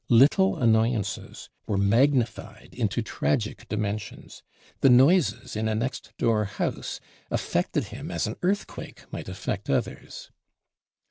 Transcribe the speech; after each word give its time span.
Little 0.09 0.57
annoyances 0.57 1.47
were 1.67 1.77
magnified 1.77 2.73
into 2.73 3.03
tragic 3.03 3.67
dimensions. 3.69 4.41
The 4.79 4.89
noises 4.89 5.55
in 5.55 5.67
a 5.67 5.75
next 5.75 6.13
door 6.17 6.45
house 6.45 6.99
affected 7.29 7.83
him 7.93 8.09
as 8.09 8.25
an 8.25 8.35
earthquake 8.41 9.03
might 9.13 9.29
affect 9.29 9.69
others. 9.69 10.31